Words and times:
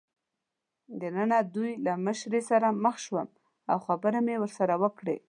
دننه 0.99 1.25
د 1.43 1.47
دوی 1.55 1.71
له 1.85 1.93
مشرې 2.05 2.41
سره 2.49 2.67
مخ 2.83 2.95
شوم 3.05 3.27
او 3.71 3.77
خبرې 3.85 4.19
مې 4.25 4.35
ورسره 4.39 4.73
وکړې. 4.83 5.17